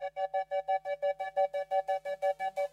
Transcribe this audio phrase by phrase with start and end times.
[0.00, 0.12] Thank
[2.58, 2.65] you.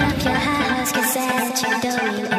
[0.00, 2.33] up your house, cause that's you don't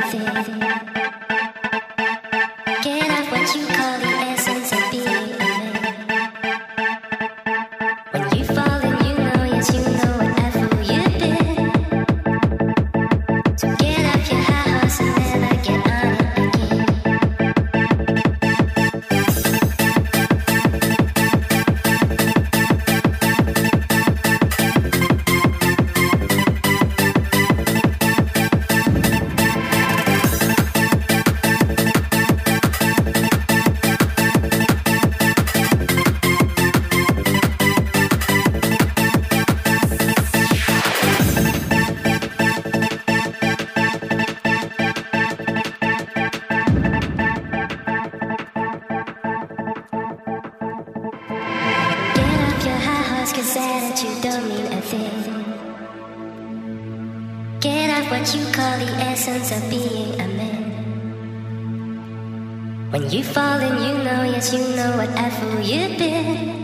[63.36, 66.64] falling, you know, yes, you know what I fool you been.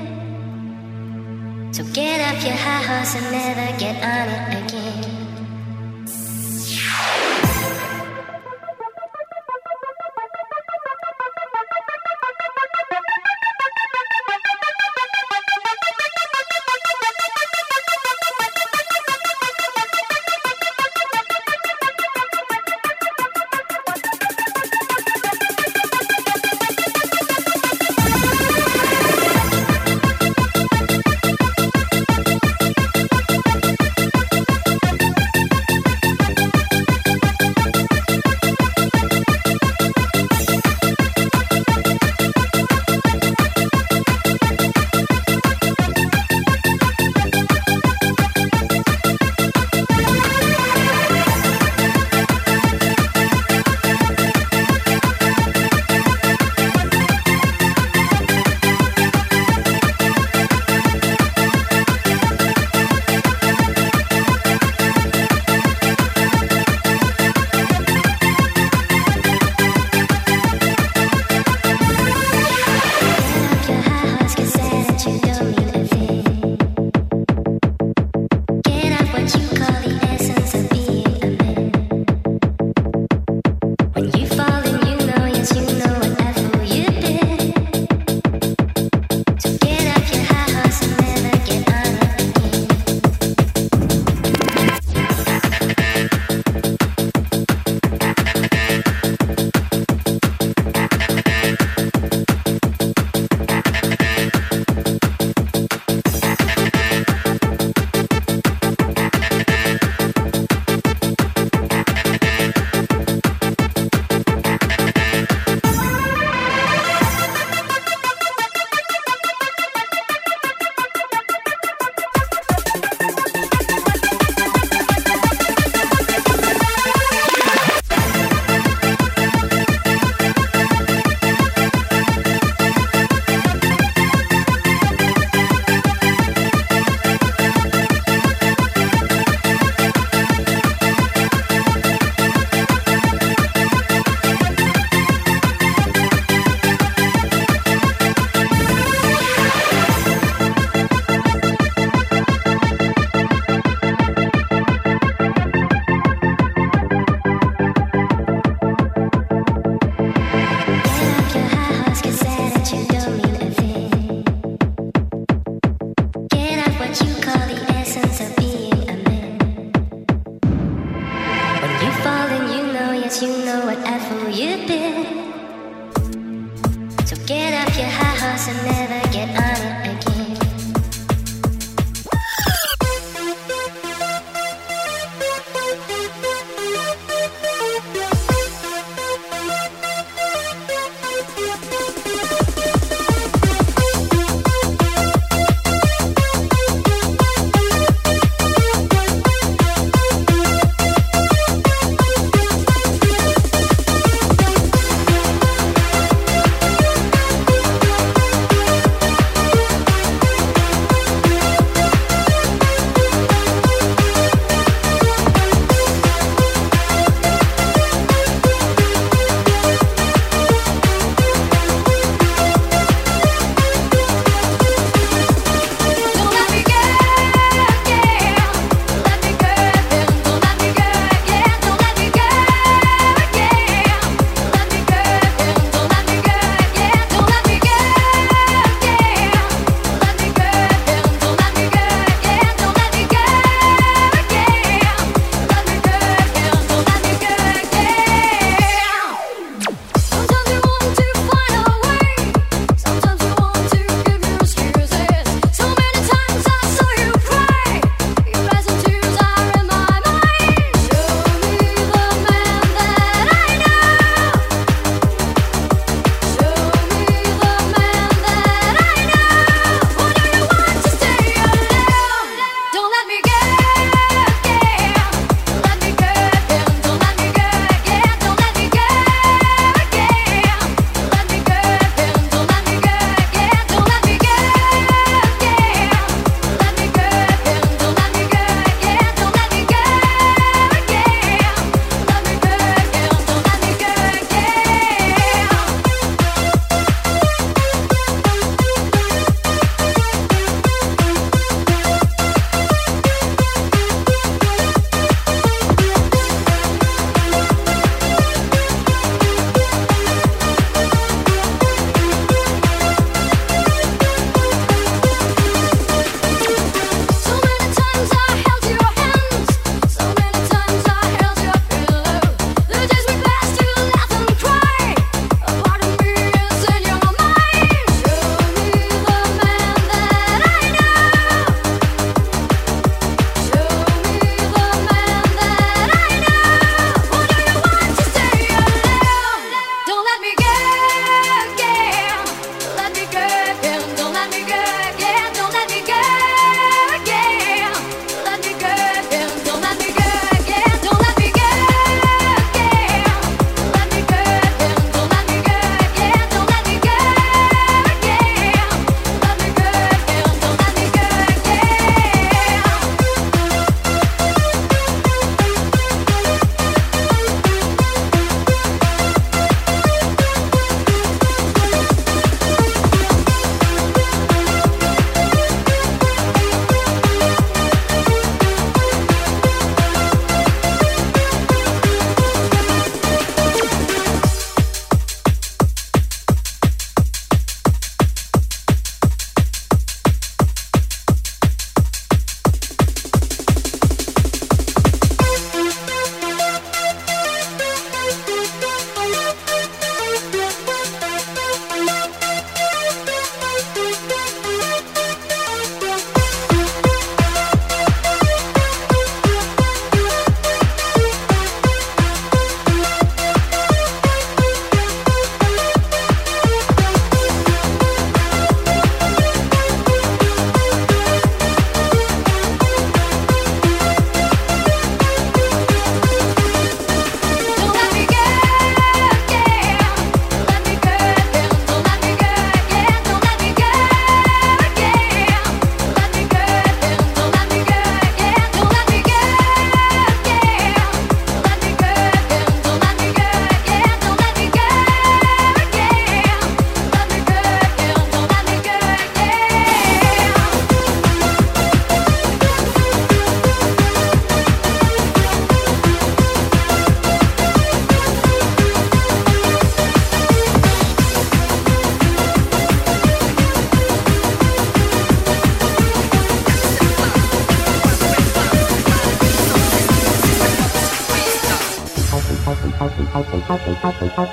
[1.74, 3.28] So get off your high horse and